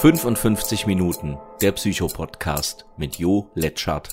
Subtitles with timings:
[0.00, 4.10] 55 Minuten, der Psychopodcast mit Jo Letschert.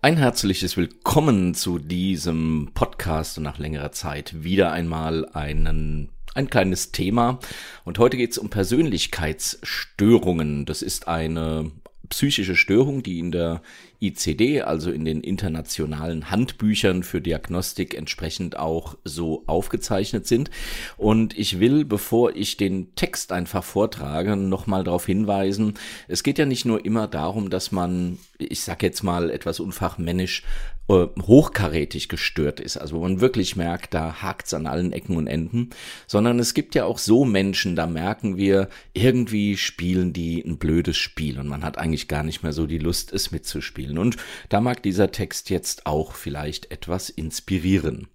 [0.00, 6.92] Ein herzliches Willkommen zu diesem Podcast und nach längerer Zeit wieder einmal einen ein kleines
[6.92, 7.40] Thema.
[7.84, 10.64] Und heute geht es um Persönlichkeitsstörungen.
[10.64, 11.70] Das ist eine
[12.08, 13.60] psychische Störung, die in der
[14.00, 20.50] ICD, also in den internationalen Handbüchern für Diagnostik entsprechend auch so aufgezeichnet sind.
[20.96, 25.74] Und ich will, bevor ich den Text einfach vortrage, nochmal darauf hinweisen,
[26.08, 30.44] es geht ja nicht nur immer darum, dass man, ich sag jetzt mal etwas unfachmännisch,
[30.90, 35.28] äh, hochkarätig gestört ist, also wo man wirklich merkt, da hakt's an allen Ecken und
[35.28, 35.70] Enden,
[36.08, 40.96] sondern es gibt ja auch so Menschen, da merken wir, irgendwie spielen die ein blödes
[40.96, 43.98] Spiel und man hat eigentlich gar nicht mehr so die Lust, es mitzuspielen spielen.
[43.98, 44.16] Und
[44.48, 48.08] da mag dieser Text jetzt auch vielleicht etwas inspirieren.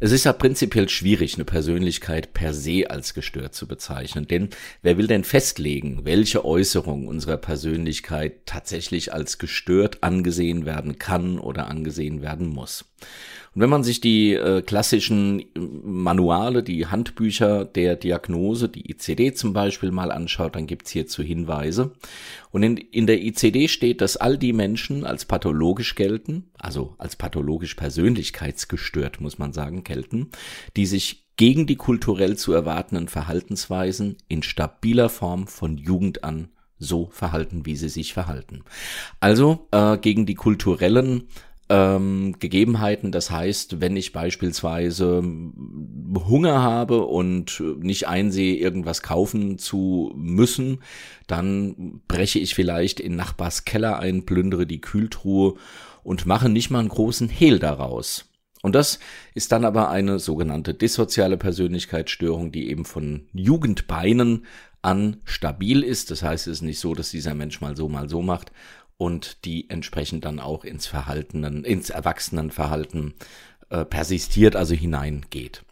[0.00, 4.96] Es ist ja prinzipiell schwierig, eine Persönlichkeit per se als gestört zu bezeichnen, denn wer
[4.96, 12.22] will denn festlegen, welche Äußerung unserer Persönlichkeit tatsächlich als gestört angesehen werden kann oder angesehen
[12.22, 12.84] werden muss?
[13.54, 19.34] Und wenn man sich die äh, klassischen äh, Manuale, die Handbücher der Diagnose, die ICD
[19.34, 21.92] zum Beispiel mal anschaut, dann gibt's hierzu Hinweise.
[22.50, 27.16] Und in, in der ICD steht, dass all die Menschen als pathologisch gelten, also als
[27.16, 30.30] pathologisch persönlichkeitsgestört, muss man sagen, gelten,
[30.76, 37.08] die sich gegen die kulturell zu erwartenden Verhaltensweisen in stabiler Form von Jugend an so
[37.12, 38.62] verhalten, wie sie sich verhalten.
[39.20, 41.24] Also äh, gegen die kulturellen
[41.68, 43.12] ähm, Gegebenheiten.
[43.12, 50.80] Das heißt, wenn ich beispielsweise Hunger habe und nicht einsehe, irgendwas kaufen zu müssen,
[51.26, 55.54] dann breche ich vielleicht in Nachbars Keller ein, plündere die Kühltruhe
[56.02, 58.24] und mache nicht mal einen großen Hehl daraus.
[58.62, 58.98] Und das
[59.34, 64.46] ist dann aber eine sogenannte dissoziale Persönlichkeitsstörung, die eben von Jugendbeinen
[64.82, 66.10] an stabil ist.
[66.10, 68.52] Das heißt, es ist nicht so, dass dieser Mensch mal so, mal so macht,
[68.98, 73.14] und die entsprechend dann auch ins Verhaltenen, ins Erwachsenenverhalten
[73.70, 75.64] äh, persistiert, also hineingeht.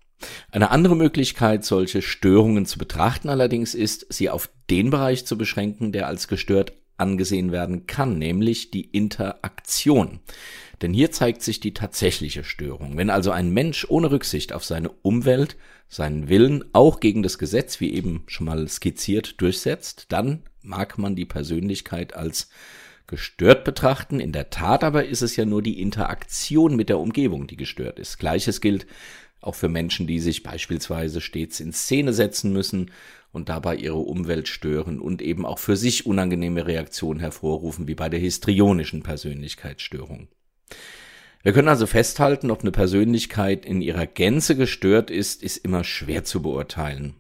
[0.51, 5.93] Eine andere Möglichkeit, solche Störungen zu betrachten allerdings ist, sie auf den Bereich zu beschränken,
[5.93, 10.21] der als gestört angesehen werden kann, nämlich die Interaktion.
[10.81, 12.97] Denn hier zeigt sich die tatsächliche Störung.
[12.97, 15.57] Wenn also ein Mensch ohne Rücksicht auf seine Umwelt
[15.89, 21.15] seinen Willen auch gegen das Gesetz, wie eben schon mal skizziert, durchsetzt, dann mag man
[21.15, 22.51] die Persönlichkeit als
[23.07, 24.21] gestört betrachten.
[24.21, 27.99] In der Tat aber ist es ja nur die Interaktion mit der Umgebung, die gestört
[27.99, 28.19] ist.
[28.19, 28.87] Gleiches gilt
[29.41, 32.91] auch für Menschen, die sich beispielsweise stets in Szene setzen müssen
[33.33, 38.09] und dabei ihre Umwelt stören und eben auch für sich unangenehme Reaktionen hervorrufen, wie bei
[38.09, 40.29] der histrionischen Persönlichkeitsstörung.
[41.43, 46.25] Wir können also festhalten, ob eine Persönlichkeit in ihrer Gänze gestört ist, ist immer schwer
[46.25, 47.15] zu beurteilen.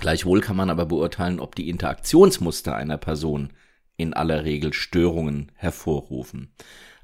[0.00, 3.52] Gleichwohl kann man aber beurteilen, ob die Interaktionsmuster einer Person
[4.00, 6.52] in aller Regel Störungen hervorrufen.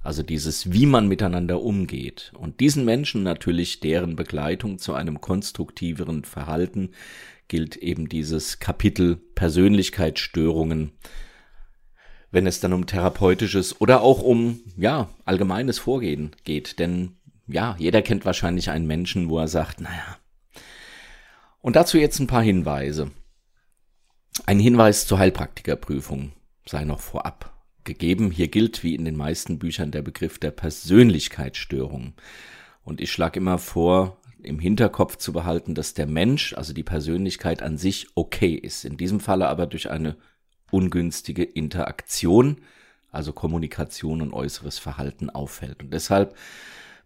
[0.07, 2.31] Also dieses, wie man miteinander umgeht.
[2.39, 6.93] Und diesen Menschen natürlich deren Begleitung zu einem konstruktiveren Verhalten
[7.49, 10.93] gilt eben dieses Kapitel Persönlichkeitsstörungen,
[12.31, 16.79] wenn es dann um therapeutisches oder auch um, ja, allgemeines Vorgehen geht.
[16.79, 17.17] Denn,
[17.49, 20.19] ja, jeder kennt wahrscheinlich einen Menschen, wo er sagt, naja.
[21.61, 23.11] Und dazu jetzt ein paar Hinweise.
[24.45, 26.31] Ein Hinweis zur Heilpraktikerprüfung
[26.69, 27.53] sei noch vorab
[27.85, 28.31] gegeben.
[28.31, 32.15] Hier gilt wie in den meisten Büchern der Begriff der Persönlichkeitsstörung.
[32.83, 37.63] Und ich schlage immer vor, im Hinterkopf zu behalten, dass der Mensch, also die Persönlichkeit
[37.63, 38.85] an sich okay ist.
[38.85, 40.17] In diesem Falle aber durch eine
[40.71, 42.59] ungünstige Interaktion,
[43.11, 45.83] also Kommunikation und äußeres Verhalten auffällt.
[45.83, 46.37] Und deshalb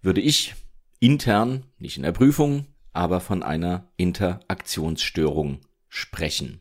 [0.03, 0.55] würde ich
[0.99, 6.61] intern, nicht in der Prüfung, aber von einer Interaktionsstörung sprechen.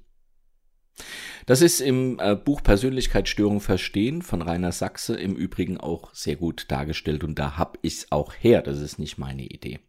[1.49, 6.65] Das ist im äh, Buch Persönlichkeitsstörung verstehen von Rainer Sachse im Übrigen auch sehr gut
[6.67, 9.79] dargestellt und da hab ich's auch her, das ist nicht meine Idee.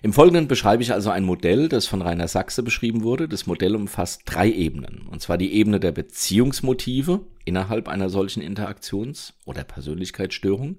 [0.00, 3.28] Im Folgenden beschreibe ich also ein Modell, das von Rainer Sachse beschrieben wurde.
[3.28, 5.06] Das Modell umfasst drei Ebenen.
[5.06, 10.78] Und zwar die Ebene der Beziehungsmotive innerhalb einer solchen Interaktions- oder Persönlichkeitsstörung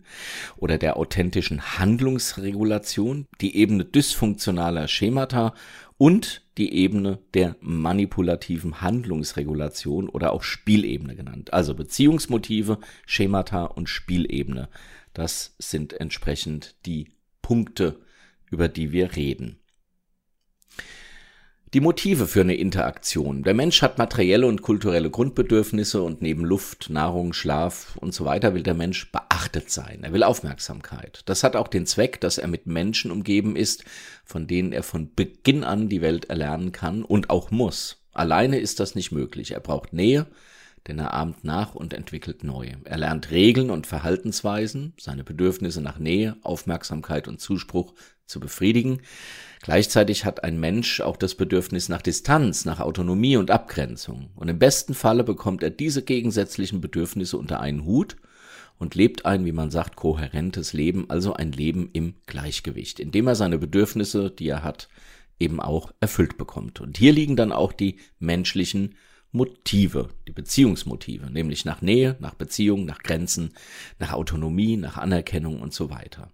[0.56, 5.54] oder der authentischen Handlungsregulation, die Ebene dysfunktionaler Schemata
[6.00, 11.54] und die Ebene der manipulativen Handlungsregulation oder auch Spielebene genannt.
[11.54, 14.70] Also Beziehungsmotive, Schemata und Spielebene.
[15.14, 17.12] Das sind entsprechend die
[17.42, 18.00] Punkte,
[18.50, 19.60] über die wir reden.
[21.74, 23.44] Die Motive für eine Interaktion.
[23.44, 28.54] Der Mensch hat materielle und kulturelle Grundbedürfnisse und neben Luft, Nahrung, Schlaf und so weiter
[28.54, 30.00] will der Mensch beachtet sein.
[30.04, 31.24] Er will Aufmerksamkeit.
[31.26, 33.84] Das hat auch den Zweck, dass er mit Menschen umgeben ist,
[34.24, 38.02] von denen er von Beginn an die Welt erlernen kann und auch muss.
[38.14, 39.52] Alleine ist das nicht möglich.
[39.52, 40.26] Er braucht Nähe,
[40.88, 42.78] denn er ahmt nach und entwickelt neue.
[42.86, 47.94] Er lernt Regeln und Verhaltensweisen, seine Bedürfnisse nach Nähe, Aufmerksamkeit und Zuspruch
[48.26, 49.02] zu befriedigen.
[49.62, 54.30] Gleichzeitig hat ein Mensch auch das Bedürfnis nach Distanz, nach Autonomie und Abgrenzung.
[54.36, 58.18] Und im besten Falle bekommt er diese gegensätzlichen Bedürfnisse unter einen Hut
[58.78, 63.36] und lebt ein, wie man sagt, kohärentes Leben, also ein Leben im Gleichgewicht, indem er
[63.36, 64.88] seine Bedürfnisse, die er hat,
[65.40, 66.80] eben auch erfüllt bekommt.
[66.80, 68.96] Und hier liegen dann auch die menschlichen
[69.32, 73.54] Motive, die Beziehungsmotive, nämlich nach Nähe, nach Beziehung, nach Grenzen,
[74.00, 76.32] nach Autonomie, nach Anerkennung und so weiter.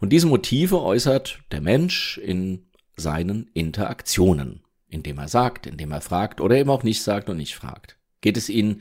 [0.00, 2.66] Und diese Motive äußert der Mensch in
[2.96, 7.54] seinen Interaktionen, indem er sagt, indem er fragt oder eben auch nicht sagt und nicht
[7.54, 7.98] fragt.
[8.20, 8.80] Geht es Ihnen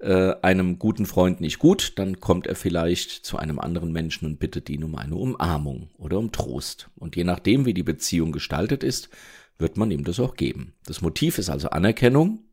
[0.00, 4.38] äh, einem guten Freund nicht gut, dann kommt er vielleicht zu einem anderen Menschen und
[4.38, 6.88] bittet ihn um eine Umarmung oder um Trost.
[6.96, 9.10] Und je nachdem, wie die Beziehung gestaltet ist,
[9.58, 10.74] wird man ihm das auch geben.
[10.86, 12.44] Das Motiv ist also Anerkennung,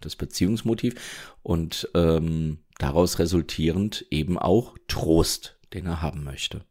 [0.00, 6.64] das Beziehungsmotiv und ähm, daraus resultierend eben auch Trost, den er haben möchte.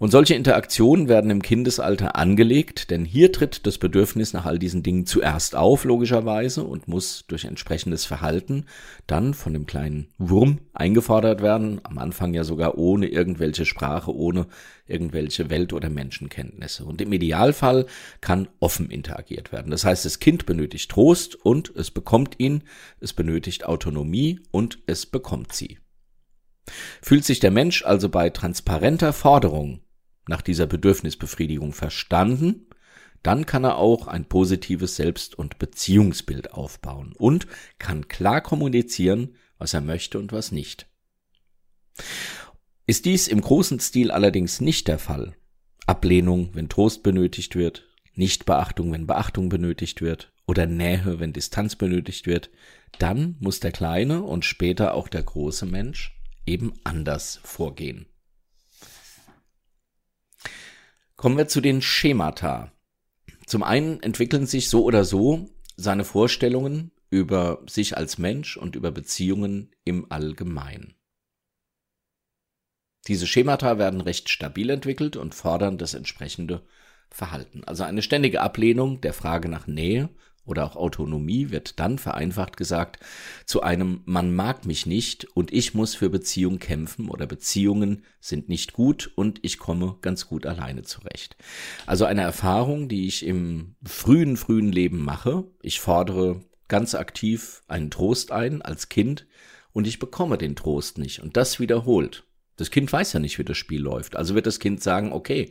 [0.00, 4.82] Und solche Interaktionen werden im Kindesalter angelegt, denn hier tritt das Bedürfnis nach all diesen
[4.82, 8.64] Dingen zuerst auf, logischerweise, und muss durch entsprechendes Verhalten
[9.06, 14.46] dann von dem kleinen Wurm eingefordert werden, am Anfang ja sogar ohne irgendwelche Sprache, ohne
[14.86, 16.86] irgendwelche Welt- oder Menschenkenntnisse.
[16.86, 17.84] Und im Idealfall
[18.22, 19.70] kann offen interagiert werden.
[19.70, 22.62] Das heißt, das Kind benötigt Trost und es bekommt ihn,
[23.00, 25.76] es benötigt Autonomie und es bekommt sie.
[27.02, 29.82] Fühlt sich der Mensch also bei transparenter Forderung
[30.30, 32.68] nach dieser Bedürfnisbefriedigung verstanden,
[33.22, 37.48] dann kann er auch ein positives Selbst- und Beziehungsbild aufbauen und
[37.78, 40.86] kann klar kommunizieren, was er möchte und was nicht.
[42.86, 45.34] Ist dies im großen Stil allerdings nicht der Fall,
[45.86, 52.26] Ablehnung, wenn Trost benötigt wird, Nichtbeachtung, wenn Beachtung benötigt wird oder Nähe, wenn Distanz benötigt
[52.26, 52.50] wird,
[53.00, 56.16] dann muss der kleine und später auch der große Mensch
[56.46, 58.06] eben anders vorgehen.
[61.20, 62.72] Kommen wir zu den Schemata.
[63.44, 68.90] Zum einen entwickeln sich so oder so seine Vorstellungen über sich als Mensch und über
[68.90, 70.94] Beziehungen im Allgemeinen.
[73.06, 76.66] Diese Schemata werden recht stabil entwickelt und fordern das entsprechende
[77.10, 77.64] Verhalten.
[77.64, 80.08] Also eine ständige Ablehnung der Frage nach Nähe
[80.50, 82.98] oder auch Autonomie wird dann vereinfacht gesagt
[83.46, 88.48] zu einem man mag mich nicht und ich muss für Beziehung kämpfen oder Beziehungen sind
[88.48, 91.36] nicht gut und ich komme ganz gut alleine zurecht.
[91.86, 95.44] Also eine Erfahrung, die ich im frühen, frühen Leben mache.
[95.62, 99.26] Ich fordere ganz aktiv einen Trost ein als Kind
[99.72, 102.24] und ich bekomme den Trost nicht und das wiederholt.
[102.56, 104.16] Das Kind weiß ja nicht, wie das Spiel läuft.
[104.16, 105.50] Also wird das Kind sagen, okay,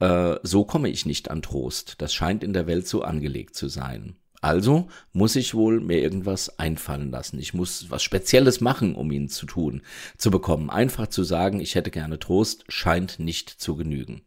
[0.00, 1.96] äh, so komme ich nicht an Trost.
[1.98, 4.16] Das scheint in der Welt so angelegt zu sein.
[4.40, 7.38] Also muss ich wohl mir irgendwas einfallen lassen.
[7.38, 9.82] Ich muss was Spezielles machen, um ihn zu tun,
[10.16, 10.70] zu bekommen.
[10.70, 14.22] Einfach zu sagen, ich hätte gerne Trost, scheint nicht zu genügen.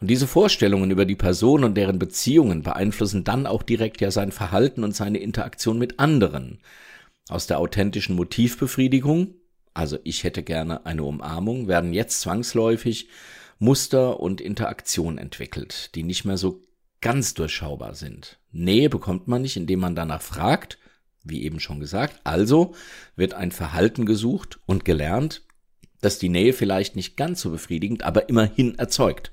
[0.00, 4.32] Und diese Vorstellungen über die Person und deren Beziehungen beeinflussen dann auch direkt ja sein
[4.32, 6.60] Verhalten und seine Interaktion mit anderen.
[7.28, 9.34] Aus der authentischen Motivbefriedigung,
[9.72, 13.08] also ich hätte gerne eine Umarmung, werden jetzt zwangsläufig
[13.58, 16.63] Muster und Interaktion entwickelt, die nicht mehr so
[17.04, 18.38] ganz durchschaubar sind.
[18.50, 20.78] Nähe bekommt man nicht, indem man danach fragt,
[21.22, 22.18] wie eben schon gesagt.
[22.24, 22.74] Also
[23.14, 25.42] wird ein Verhalten gesucht und gelernt,
[26.00, 29.32] das die Nähe vielleicht nicht ganz so befriedigend, aber immerhin erzeugt.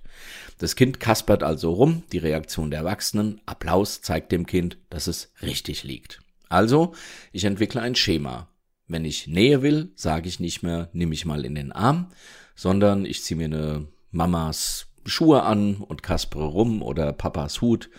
[0.58, 5.32] Das Kind kaspert also rum, die Reaktion der Erwachsenen, Applaus zeigt dem Kind, dass es
[5.42, 6.20] richtig liegt.
[6.50, 6.94] Also,
[7.32, 8.50] ich entwickle ein Schema.
[8.90, 12.12] Wenn ich Nähe will, sage ich nicht mehr, nimm mich mal in den Arm,
[12.54, 17.90] sondern ich ziehe mir eine Mamas Schuhe an und kaspere rum oder Papas Hut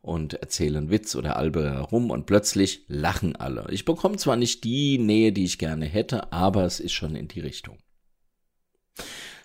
[0.00, 3.66] und erzähle einen Witz oder albere herum und plötzlich lachen alle.
[3.70, 7.28] Ich bekomme zwar nicht die Nähe, die ich gerne hätte, aber es ist schon in
[7.28, 7.78] die Richtung.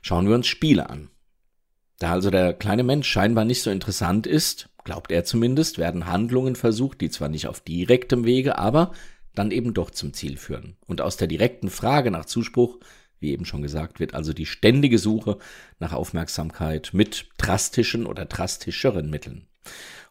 [0.01, 1.09] Schauen wir uns Spiele an.
[1.99, 6.55] Da also der kleine Mensch scheinbar nicht so interessant ist, glaubt er zumindest, werden Handlungen
[6.55, 8.91] versucht, die zwar nicht auf direktem Wege, aber
[9.35, 10.75] dann eben doch zum Ziel führen.
[10.85, 12.79] Und aus der direkten Frage nach Zuspruch
[13.23, 15.39] wie eben schon gesagt, wird also die ständige Suche
[15.79, 19.47] nach Aufmerksamkeit mit drastischen oder drastischeren Mitteln.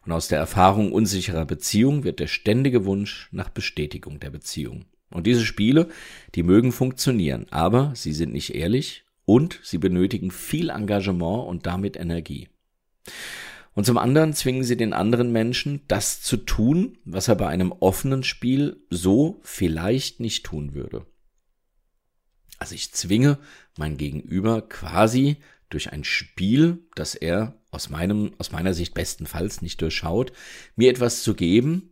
[0.05, 4.85] Und aus der Erfahrung unsicherer Beziehung wird der ständige Wunsch nach Bestätigung der Beziehung.
[5.11, 5.87] Und diese Spiele,
[6.35, 11.95] die mögen funktionieren, aber sie sind nicht ehrlich und sie benötigen viel Engagement und damit
[11.95, 12.49] Energie.
[13.75, 17.71] Und zum anderen zwingen sie den anderen Menschen, das zu tun, was er bei einem
[17.71, 21.05] offenen Spiel so vielleicht nicht tun würde.
[22.63, 23.39] Also ich zwinge
[23.77, 25.35] mein Gegenüber quasi
[25.67, 30.31] durch ein Spiel, das er aus meinem, aus meiner Sicht bestenfalls nicht durchschaut,
[30.77, 31.89] mir etwas zu geben,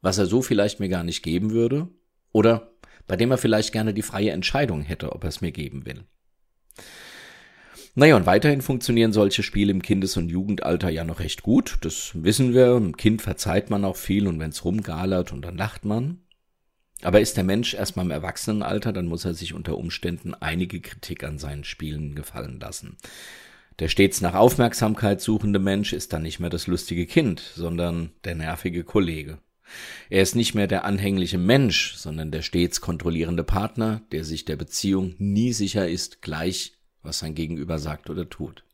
[0.00, 1.86] was er so vielleicht mir gar nicht geben würde,
[2.32, 2.72] oder
[3.06, 6.02] bei dem er vielleicht gerne die freie Entscheidung hätte, ob er es mir geben will.
[7.94, 11.78] Naja, und weiterhin funktionieren solche Spiele im Kindes- und Jugendalter ja noch recht gut.
[11.82, 12.76] Das wissen wir.
[12.76, 16.22] Im Kind verzeiht man auch viel und wenn's rumgalert und dann lacht man.
[17.02, 21.24] Aber ist der Mensch erstmal im Erwachsenenalter, dann muss er sich unter Umständen einige Kritik
[21.24, 22.96] an seinen Spielen gefallen lassen.
[23.78, 28.34] Der stets nach Aufmerksamkeit suchende Mensch ist dann nicht mehr das lustige Kind, sondern der
[28.34, 29.38] nervige Kollege.
[30.10, 34.56] Er ist nicht mehr der anhängliche Mensch, sondern der stets kontrollierende Partner, der sich der
[34.56, 38.64] Beziehung nie sicher ist, gleich was sein Gegenüber sagt oder tut.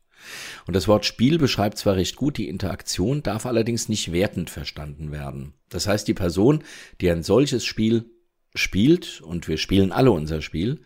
[0.67, 5.11] Und das Wort Spiel beschreibt zwar recht gut die Interaktion, darf allerdings nicht wertend verstanden
[5.11, 5.53] werden.
[5.69, 6.63] Das heißt, die Person,
[6.99, 8.11] die ein solches Spiel
[8.55, 10.81] spielt, und wir spielen alle unser Spiel,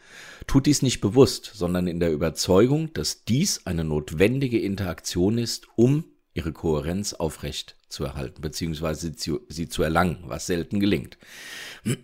[0.48, 6.06] tut dies nicht bewusst, sondern in der Überzeugung, dass dies eine notwendige Interaktion ist, um
[6.34, 11.20] ihre Kohärenz aufrecht zu erhalten, beziehungsweise sie zu erlangen, was selten gelingt.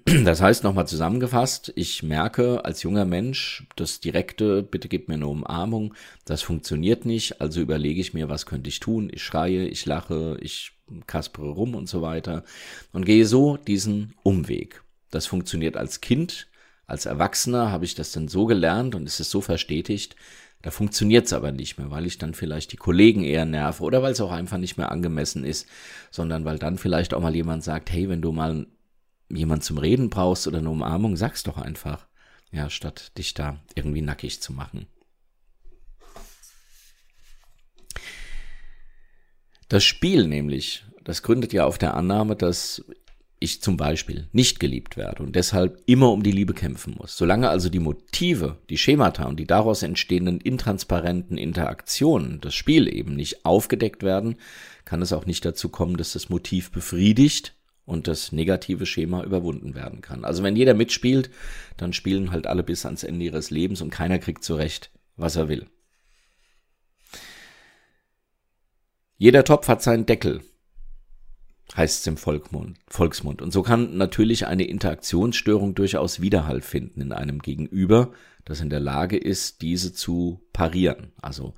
[0.06, 5.28] Das heißt, nochmal zusammengefasst, ich merke als junger Mensch, das direkte, bitte gib mir eine
[5.28, 9.86] Umarmung, das funktioniert nicht, also überlege ich mir, was könnte ich tun, ich schreie, ich
[9.88, 10.74] lache, ich
[11.08, 12.44] kaspere rum und so weiter
[12.94, 14.84] und gehe so diesen Umweg.
[15.12, 16.48] Das funktioniert als Kind,
[16.86, 20.16] als Erwachsener habe ich das dann so gelernt und es ist so verstetigt,
[20.62, 24.02] da funktioniert es aber nicht mehr, weil ich dann vielleicht die Kollegen eher nerve oder
[24.02, 25.68] weil es auch einfach nicht mehr angemessen ist,
[26.12, 28.68] sondern weil dann vielleicht auch mal jemand sagt, hey, wenn du mal
[29.30, 32.08] jemand zum Reden brauchst oder eine Umarmung, sag's doch einfach.
[32.52, 34.88] Ja, statt dich da irgendwie nackig zu machen.
[39.70, 42.84] Das Spiel nämlich, das gründet ja auf der Annahme, dass
[43.40, 47.16] ich zum Beispiel nicht geliebt werde und deshalb immer um die Liebe kämpfen muss.
[47.16, 53.16] Solange also die Motive, die Schemata und die daraus entstehenden intransparenten Interaktionen, das Spiel eben
[53.16, 54.36] nicht aufgedeckt werden,
[54.84, 57.56] kann es auch nicht dazu kommen, dass das Motiv befriedigt
[57.86, 60.26] und das negative Schema überwunden werden kann.
[60.26, 61.30] Also wenn jeder mitspielt,
[61.78, 65.48] dann spielen halt alle bis ans Ende ihres Lebens und keiner kriegt zurecht, was er
[65.48, 65.66] will.
[69.18, 70.42] Jeder Topf hat seinen Deckel
[71.76, 73.42] heißt es im Volksmund.
[73.42, 78.12] Und so kann natürlich eine Interaktionsstörung durchaus Widerhall finden in einem Gegenüber,
[78.46, 81.54] das in der Lage ist, diese zu parieren, also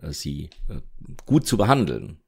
[0.00, 0.80] äh, sie äh,
[1.26, 2.18] gut zu behandeln.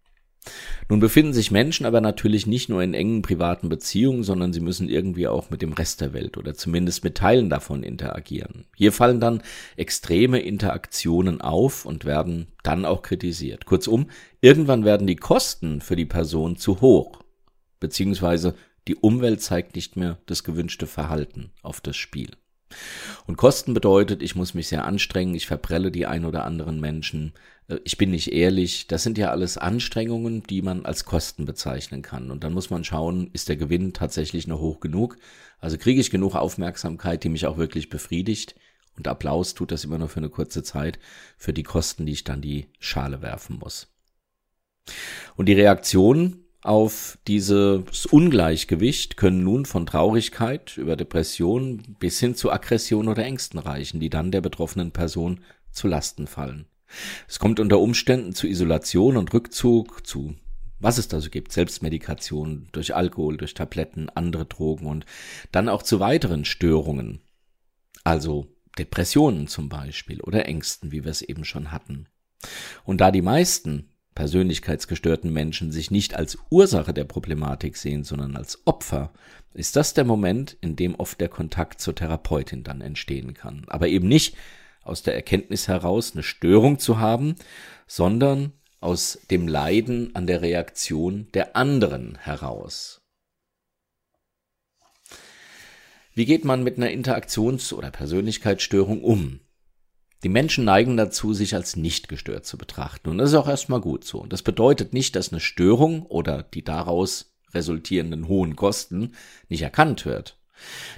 [0.90, 4.90] Nun befinden sich Menschen aber natürlich nicht nur in engen privaten Beziehungen, sondern sie müssen
[4.90, 8.66] irgendwie auch mit dem Rest der Welt oder zumindest mit Teilen davon interagieren.
[8.76, 9.42] Hier fallen dann
[9.76, 13.64] extreme Interaktionen auf und werden dann auch kritisiert.
[13.64, 14.10] Kurzum,
[14.42, 17.23] irgendwann werden die Kosten für die Person zu hoch
[17.84, 18.54] beziehungsweise
[18.88, 22.30] die Umwelt zeigt nicht mehr das gewünschte Verhalten auf das Spiel.
[23.26, 27.34] Und Kosten bedeutet, ich muss mich sehr anstrengen, ich verprelle die ein oder anderen Menschen,
[27.68, 28.86] äh, ich bin nicht ehrlich.
[28.86, 32.30] Das sind ja alles Anstrengungen, die man als Kosten bezeichnen kann.
[32.30, 35.18] Und dann muss man schauen, ist der Gewinn tatsächlich noch hoch genug?
[35.58, 38.54] Also kriege ich genug Aufmerksamkeit, die mich auch wirklich befriedigt?
[38.96, 40.98] Und Applaus tut das immer nur für eine kurze Zeit,
[41.36, 43.88] für die Kosten, die ich dann die Schale werfen muss.
[45.36, 52.50] Und die Reaktion auf dieses Ungleichgewicht können nun von Traurigkeit über Depression bis hin zu
[52.50, 55.40] Aggression oder Ängsten reichen, die dann der betroffenen Person
[55.70, 56.66] zu Lasten fallen.
[57.28, 60.36] Es kommt unter Umständen zu Isolation und Rückzug, zu
[60.80, 65.06] was es da so gibt, Selbstmedikation durch Alkohol, durch Tabletten, andere Drogen und
[65.52, 67.20] dann auch zu weiteren Störungen,
[68.04, 68.46] also
[68.78, 72.06] Depressionen zum Beispiel oder Ängsten, wie wir es eben schon hatten.
[72.84, 78.62] Und da die meisten persönlichkeitsgestörten Menschen sich nicht als Ursache der Problematik sehen, sondern als
[78.66, 79.12] Opfer,
[79.54, 83.64] ist das der Moment, in dem oft der Kontakt zur Therapeutin dann entstehen kann.
[83.68, 84.36] Aber eben nicht
[84.82, 87.36] aus der Erkenntnis heraus, eine Störung zu haben,
[87.86, 93.00] sondern aus dem Leiden an der Reaktion der anderen heraus.
[96.14, 99.40] Wie geht man mit einer Interaktions- oder Persönlichkeitsstörung um?
[100.24, 103.10] Die Menschen neigen dazu, sich als nicht gestört zu betrachten.
[103.10, 104.24] Und das ist auch erstmal gut so.
[104.24, 109.12] Das bedeutet nicht, dass eine Störung oder die daraus resultierenden hohen Kosten
[109.50, 110.38] nicht erkannt wird.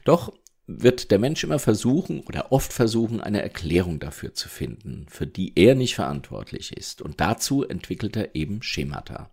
[0.04, 0.32] Doch
[0.68, 5.52] wird der Mensch immer versuchen oder oft versuchen, eine Erklärung dafür zu finden, für die
[5.56, 7.02] er nicht verantwortlich ist.
[7.02, 9.30] Und dazu entwickelt er eben Schemata.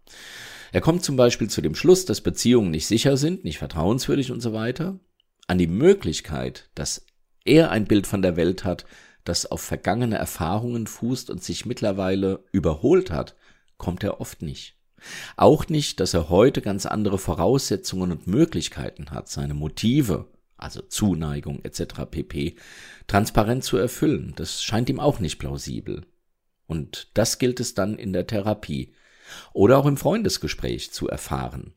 [0.72, 4.42] Er kommt zum Beispiel zu dem Schluss, dass Beziehungen nicht sicher sind, nicht vertrauenswürdig und
[4.42, 5.00] so weiter,
[5.46, 7.06] an die Möglichkeit, dass
[7.46, 8.86] er ein Bild von der Welt hat,
[9.24, 13.36] das auf vergangene Erfahrungen fußt und sich mittlerweile überholt hat,
[13.78, 14.76] kommt er oft nicht.
[15.36, 20.28] Auch nicht, dass er heute ganz andere Voraussetzungen und Möglichkeiten hat, seine Motive,
[20.58, 22.06] also Zuneigung etc.
[22.10, 22.56] pp,
[23.08, 24.34] transparent zu erfüllen.
[24.36, 26.06] Das scheint ihm auch nicht plausibel.
[26.68, 28.94] Und das gilt es dann in der Therapie
[29.52, 31.74] oder auch im Freundesgespräch zu erfahren.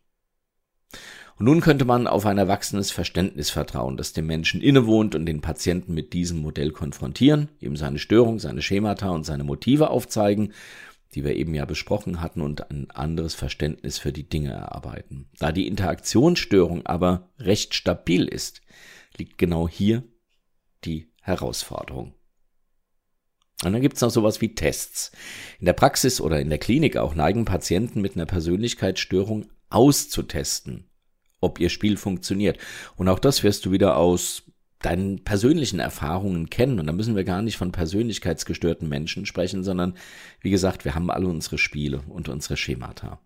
[1.38, 5.42] Und nun könnte man auf ein erwachsenes Verständnis vertrauen, das dem Menschen innewohnt und den
[5.42, 10.54] Patienten mit diesem Modell konfrontieren, ihm seine Störung, seine Schemata und seine Motive aufzeigen,
[11.14, 15.28] die wir eben ja besprochen hatten, und ein anderes Verständnis für die Dinge erarbeiten.
[15.38, 18.62] Da die Interaktionsstörung aber recht stabil ist,
[19.18, 20.04] liegt genau hier
[20.84, 22.14] die Herausforderung.
[23.64, 25.12] Und dann gibt's noch sowas wie Tests.
[25.58, 30.88] In der Praxis oder in der Klinik auch neigen Patienten mit einer Persönlichkeitsstörung auszutesten,
[31.46, 32.58] ob ihr Spiel funktioniert.
[32.96, 34.42] Und auch das wirst du wieder aus
[34.80, 36.78] deinen persönlichen Erfahrungen kennen.
[36.78, 39.94] Und da müssen wir gar nicht von persönlichkeitsgestörten Menschen sprechen, sondern
[40.40, 43.18] wie gesagt, wir haben alle unsere Spiele und unsere Schemata.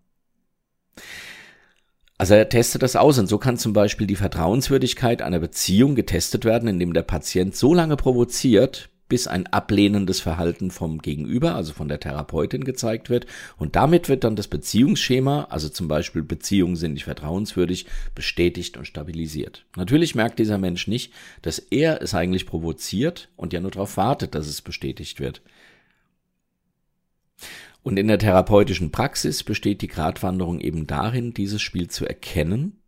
[2.19, 6.45] Also er testet das aus und so kann zum Beispiel die Vertrauenswürdigkeit einer Beziehung getestet
[6.45, 11.89] werden, indem der Patient so lange provoziert, bis ein ablehnendes Verhalten vom Gegenüber, also von
[11.89, 13.27] der Therapeutin gezeigt wird.
[13.59, 18.87] Und damit wird dann das Beziehungsschema, also zum Beispiel Beziehungen sind nicht vertrauenswürdig, bestätigt und
[18.87, 19.67] stabilisiert.
[19.77, 21.13] Natürlich merkt dieser Mensch nicht,
[21.43, 25.43] dass er es eigentlich provoziert und ja nur darauf wartet, dass es bestätigt wird.
[27.83, 32.81] Und in der therapeutischen Praxis besteht die Gratwanderung eben darin, dieses Spiel zu erkennen,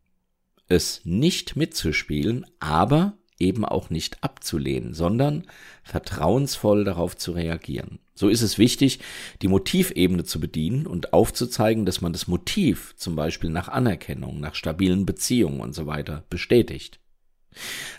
[0.69, 5.45] es nicht mitzuspielen, aber eben auch nicht abzulehnen, sondern
[5.83, 7.99] vertrauensvoll darauf zu reagieren.
[8.15, 9.01] So ist es wichtig,
[9.43, 14.55] die Motivebene zu bedienen und aufzuzeigen, dass man das Motiv zum Beispiel nach Anerkennung, nach
[14.55, 17.01] stabilen Beziehungen und so weiter bestätigt.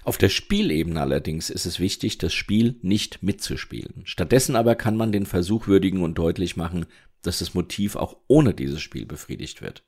[0.03, 4.01] Auf der Spielebene allerdings ist es wichtig, das Spiel nicht mitzuspielen.
[4.05, 6.85] Stattdessen aber kann man den Versuch würdigen und deutlich machen,
[7.21, 9.83] dass das Motiv auch ohne dieses Spiel befriedigt wird.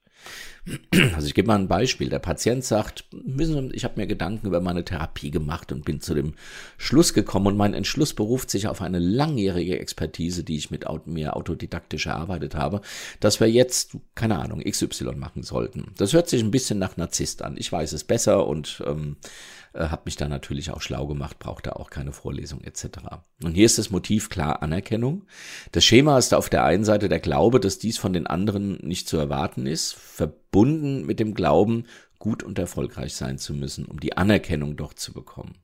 [1.14, 2.10] Also ich gebe mal ein Beispiel.
[2.10, 6.34] Der Patient sagt, ich habe mir Gedanken über meine Therapie gemacht und bin zu dem
[6.78, 11.36] Schluss gekommen und mein Entschluss beruft sich auf eine langjährige Expertise, die ich mit mir
[11.36, 12.82] autodidaktisch erarbeitet habe,
[13.20, 15.92] dass wir jetzt, keine Ahnung, XY machen sollten.
[15.98, 17.58] Das hört sich ein bisschen nach Narzisst an.
[17.58, 19.18] Ich weiß es besser und ähm,
[19.76, 22.86] äh, habe mich da natürlich auch schlau gemacht, braucht da auch keine Vorlesung etc.
[23.44, 25.26] Und hier ist das Motiv klar Anerkennung.
[25.72, 29.08] Das Schema ist auf der einen Seite der Glaube, dass dies von den anderen nicht
[29.08, 31.86] zu erwarten ist, verbunden mit dem Glauben,
[32.20, 35.56] gut und erfolgreich sein zu müssen, um die Anerkennung doch zu bekommen.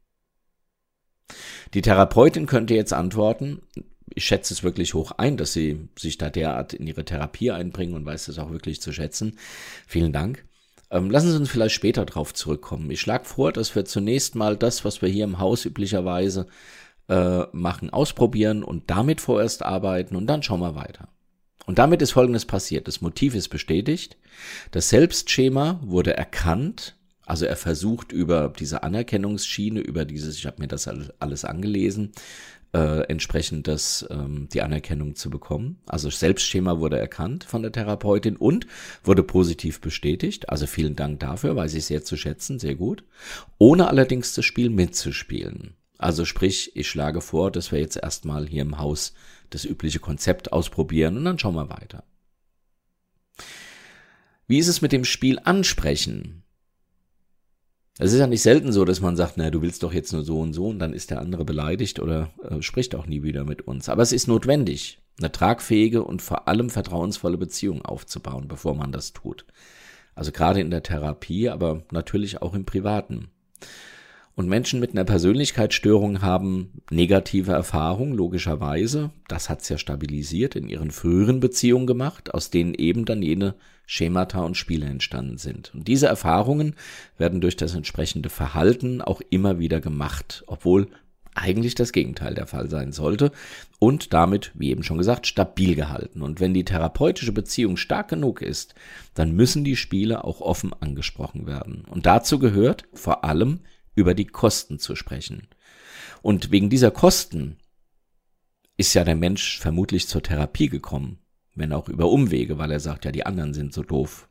[1.73, 3.61] Die Therapeutin könnte jetzt antworten,
[4.13, 7.93] ich schätze es wirklich hoch ein, dass Sie sich da derart in Ihre Therapie einbringen
[7.93, 9.37] und weiß das auch wirklich zu schätzen.
[9.87, 10.45] Vielen Dank.
[10.91, 12.91] Ähm, lassen Sie uns vielleicht später drauf zurückkommen.
[12.91, 16.47] Ich schlage vor, dass wir zunächst mal das, was wir hier im Haus üblicherweise
[17.07, 21.07] äh, machen, ausprobieren und damit vorerst arbeiten und dann schauen wir weiter.
[21.65, 22.87] Und damit ist Folgendes passiert.
[22.87, 24.17] Das Motiv ist bestätigt.
[24.71, 26.97] Das Selbstschema wurde erkannt.
[27.25, 32.11] Also er versucht über diese Anerkennungsschiene, über dieses, ich habe mir das alles angelesen,
[32.73, 35.79] äh, entsprechend das, ähm, die Anerkennung zu bekommen.
[35.85, 38.67] Also Selbstschema wurde erkannt von der Therapeutin und
[39.03, 40.49] wurde positiv bestätigt.
[40.49, 43.03] Also vielen Dank dafür, weiß ich sehr zu schätzen, sehr gut.
[43.57, 45.75] Ohne allerdings das Spiel mitzuspielen.
[45.97, 49.13] Also sprich, ich schlage vor, dass wir jetzt erstmal hier im Haus
[49.51, 52.03] das übliche Konzept ausprobieren und dann schauen wir weiter.
[54.47, 56.43] Wie ist es mit dem Spiel ansprechen?
[58.03, 60.23] Es ist ja nicht selten so, dass man sagt, na, du willst doch jetzt nur
[60.23, 63.45] so und so und dann ist der andere beleidigt oder äh, spricht auch nie wieder
[63.45, 63.89] mit uns.
[63.89, 69.13] Aber es ist notwendig, eine tragfähige und vor allem vertrauensvolle Beziehung aufzubauen, bevor man das
[69.13, 69.45] tut.
[70.15, 73.27] Also gerade in der Therapie, aber natürlich auch im Privaten.
[74.33, 79.11] Und Menschen mit einer Persönlichkeitsstörung haben negative Erfahrungen, logischerweise.
[79.27, 83.53] Das hat's ja stabilisiert in ihren früheren Beziehungen gemacht, aus denen eben dann jene
[83.91, 85.75] Schemata und Spiele entstanden sind.
[85.75, 86.75] Und diese Erfahrungen
[87.17, 90.87] werden durch das entsprechende Verhalten auch immer wieder gemacht, obwohl
[91.35, 93.33] eigentlich das Gegenteil der Fall sein sollte
[93.79, 96.21] und damit, wie eben schon gesagt, stabil gehalten.
[96.21, 98.75] Und wenn die therapeutische Beziehung stark genug ist,
[99.13, 101.83] dann müssen die Spiele auch offen angesprochen werden.
[101.89, 103.59] Und dazu gehört vor allem
[103.93, 105.49] über die Kosten zu sprechen.
[106.21, 107.57] Und wegen dieser Kosten
[108.77, 111.20] ist ja der Mensch vermutlich zur Therapie gekommen
[111.55, 114.27] wenn auch über Umwege, weil er sagt, ja, die anderen sind so doof.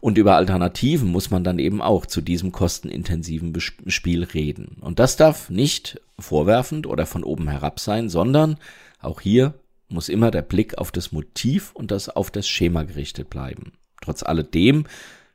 [0.00, 4.76] Und über Alternativen muss man dann eben auch zu diesem kostenintensiven Spiel reden.
[4.80, 8.58] Und das darf nicht vorwerfend oder von oben herab sein, sondern
[9.00, 9.54] auch hier
[9.88, 13.72] muss immer der Blick auf das Motiv und das auf das Schema gerichtet bleiben.
[14.02, 14.84] Trotz alledem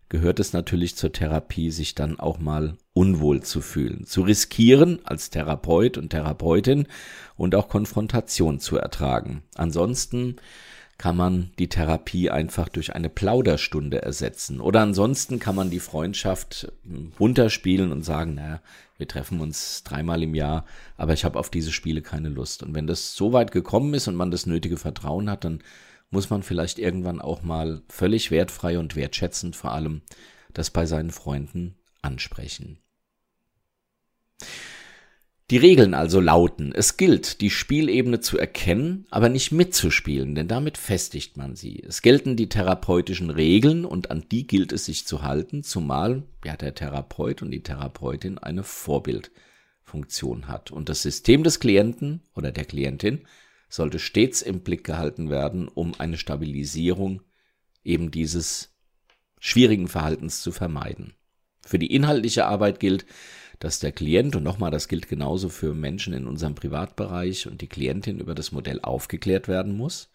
[0.10, 5.30] gehört es natürlich zur Therapie, sich dann auch mal unwohl zu fühlen, zu riskieren als
[5.30, 6.88] Therapeut und Therapeutin
[7.38, 9.44] und auch Konfrontation zu ertragen.
[9.56, 10.36] Ansonsten
[11.02, 14.62] kann man die Therapie einfach durch eine Plauderstunde ersetzen.
[14.62, 18.62] Oder ansonsten kann man die Freundschaft hm, runterspielen und sagen, naja,
[19.00, 20.64] wir treffen uns dreimal im Jahr,
[20.98, 22.62] aber ich habe auf diese Spiele keine Lust.
[22.62, 25.64] Und wenn das so weit gekommen ist und man das nötige Vertrauen hat, dann
[26.12, 30.04] muss man vielleicht irgendwann auch mal völlig wertfrei und wertschätzend vor allem
[30.54, 32.78] das bei seinen Freunden ansprechen.
[35.52, 40.78] Die Regeln also lauten, es gilt, die Spielebene zu erkennen, aber nicht mitzuspielen, denn damit
[40.78, 41.84] festigt man sie.
[41.86, 46.56] Es gelten die therapeutischen Regeln und an die gilt es sich zu halten, zumal ja
[46.56, 50.72] der Therapeut und die Therapeutin eine Vorbildfunktion hat.
[50.72, 53.28] Und das System des Klienten oder der Klientin
[53.68, 57.24] sollte stets im Blick gehalten werden, um eine Stabilisierung
[57.84, 58.74] eben dieses
[59.38, 61.12] schwierigen Verhaltens zu vermeiden.
[61.62, 63.06] Für die inhaltliche Arbeit gilt,
[63.62, 67.68] dass der Klient, und nochmal, das gilt genauso für Menschen in unserem Privatbereich und die
[67.68, 70.10] Klientin über das Modell aufgeklärt werden muss.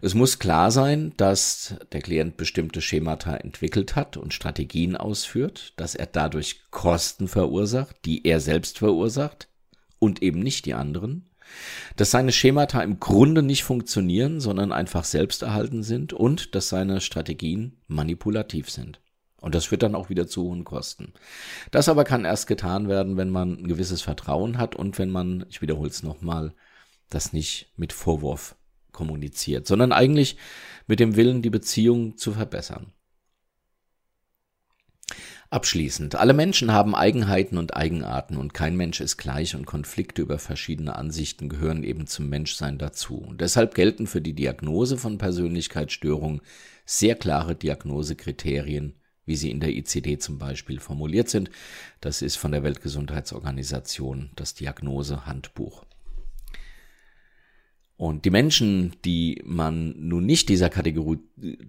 [0.00, 5.96] Es muss klar sein, dass der Klient bestimmte Schemata entwickelt hat und Strategien ausführt, dass
[5.96, 9.48] er dadurch Kosten verursacht, die er selbst verursacht
[9.98, 11.28] und eben nicht die anderen
[11.94, 17.00] dass seine Schemata im Grunde nicht funktionieren, sondern einfach selbst erhalten sind und dass seine
[17.00, 19.00] Strategien manipulativ sind.
[19.46, 21.12] Und das führt dann auch wieder zu hohen Kosten.
[21.70, 25.46] Das aber kann erst getan werden, wenn man ein gewisses Vertrauen hat und wenn man,
[25.48, 26.52] ich wiederhole es nochmal,
[27.10, 28.56] das nicht mit Vorwurf
[28.90, 30.36] kommuniziert, sondern eigentlich
[30.88, 32.92] mit dem Willen, die Beziehung zu verbessern.
[35.48, 36.16] Abschließend.
[36.16, 40.96] Alle Menschen haben Eigenheiten und Eigenarten und kein Mensch ist gleich und Konflikte über verschiedene
[40.96, 43.18] Ansichten gehören eben zum Menschsein dazu.
[43.18, 46.40] Und deshalb gelten für die Diagnose von Persönlichkeitsstörungen
[46.84, 51.50] sehr klare Diagnosekriterien wie sie in der ICD zum Beispiel formuliert sind.
[52.00, 55.84] Das ist von der Weltgesundheitsorganisation das Diagnosehandbuch.
[57.98, 61.18] Und die Menschen, die man nun nicht dieser Kategorie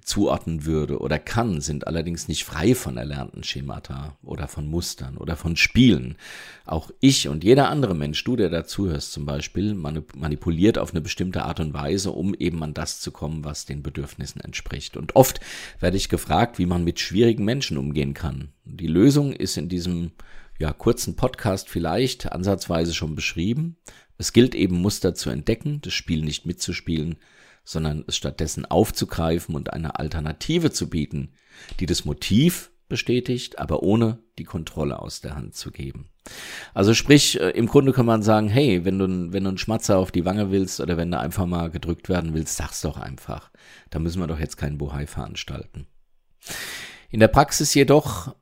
[0.02, 5.38] zuordnen würde oder kann, sind allerdings nicht frei von erlernten Schemata oder von Mustern oder
[5.38, 6.18] von Spielen.
[6.66, 11.44] Auch ich und jeder andere Mensch, du, der dazuhörst zum Beispiel, manipuliert auf eine bestimmte
[11.44, 14.98] Art und Weise, um eben an das zu kommen, was den Bedürfnissen entspricht.
[14.98, 15.40] Und oft
[15.80, 18.50] werde ich gefragt, wie man mit schwierigen Menschen umgehen kann.
[18.66, 20.12] Die Lösung ist in diesem
[20.60, 23.78] ja, kurzen Podcast vielleicht ansatzweise schon beschrieben.
[24.18, 27.18] Es gilt eben Muster zu entdecken, das Spiel nicht mitzuspielen,
[27.64, 31.34] sondern es stattdessen aufzugreifen und eine Alternative zu bieten,
[31.80, 36.10] die das Motiv bestätigt, aber ohne die Kontrolle aus der Hand zu geben.
[36.74, 39.98] Also sprich, äh, im Grunde kann man sagen, hey, wenn du, wenn du einen Schmatzer
[39.98, 43.52] auf die Wange willst oder wenn du einfach mal gedrückt werden willst, sag's doch einfach.
[43.90, 45.88] Da müssen wir doch jetzt keinen Bohai veranstalten.
[47.10, 48.36] In der Praxis jedoch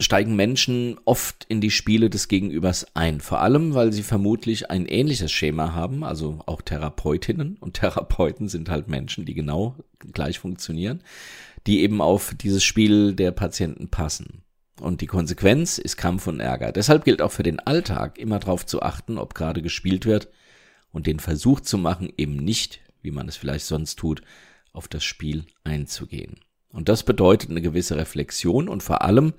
[0.00, 3.20] steigen Menschen oft in die Spiele des Gegenübers ein.
[3.20, 8.68] Vor allem, weil sie vermutlich ein ähnliches Schema haben, also auch Therapeutinnen und Therapeuten sind
[8.68, 9.74] halt Menschen, die genau
[10.12, 11.02] gleich funktionieren,
[11.66, 14.42] die eben auf dieses Spiel der Patienten passen.
[14.80, 16.70] Und die Konsequenz ist Kampf und Ärger.
[16.70, 20.28] Deshalb gilt auch für den Alltag immer darauf zu achten, ob gerade gespielt wird
[20.92, 24.22] und den Versuch zu machen, eben nicht, wie man es vielleicht sonst tut,
[24.72, 26.40] auf das Spiel einzugehen.
[26.70, 29.32] Und das bedeutet eine gewisse Reflexion und vor allem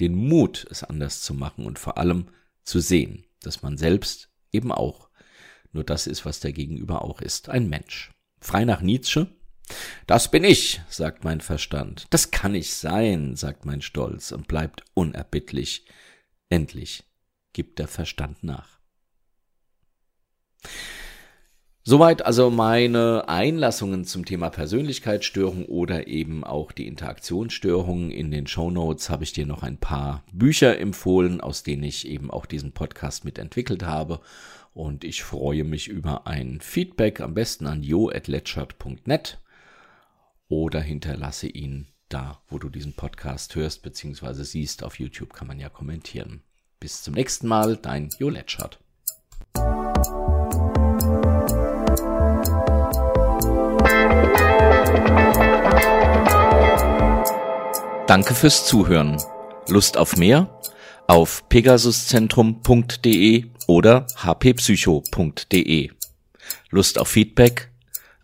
[0.00, 2.28] den Mut, es anders zu machen und vor allem
[2.64, 5.10] zu sehen, dass man selbst eben auch
[5.72, 8.10] nur das ist, was der Gegenüber auch ist, ein Mensch.
[8.40, 9.28] Frei nach Nietzsche.
[10.06, 12.06] Das bin ich, sagt mein Verstand.
[12.10, 15.86] Das kann ich sein, sagt mein Stolz und bleibt unerbittlich.
[16.48, 17.04] Endlich
[17.52, 18.80] gibt der Verstand nach.
[21.82, 28.10] Soweit also meine Einlassungen zum Thema Persönlichkeitsstörung oder eben auch die Interaktionsstörungen.
[28.10, 32.06] In den Show Notes habe ich dir noch ein paar Bücher empfohlen, aus denen ich
[32.06, 34.20] eben auch diesen Podcast mitentwickelt habe.
[34.74, 39.38] Und ich freue mich über ein Feedback, am besten an jo.letschert.net
[40.48, 44.42] oder hinterlasse ihn da, wo du diesen Podcast hörst bzw.
[44.42, 44.84] siehst.
[44.84, 46.42] Auf YouTube kann man ja kommentieren.
[46.78, 48.80] Bis zum nächsten Mal, dein Jo Letschert.
[58.10, 59.22] Danke fürs Zuhören.
[59.68, 60.60] Lust auf mehr?
[61.06, 65.92] Auf pegasuszentrum.de oder hppsycho.de.
[66.70, 67.70] Lust auf Feedback?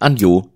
[0.00, 0.50] An jo